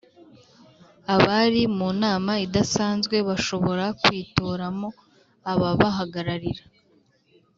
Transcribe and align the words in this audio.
Abari 1.15 1.61
mu 1.77 1.89
nama 2.03 2.33
idasanzwe 2.45 3.15
bashobora 3.27 3.85
kwitoramo 4.01 4.87
ababahagararira 5.51 6.63